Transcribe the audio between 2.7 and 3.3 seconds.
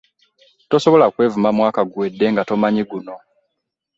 guno.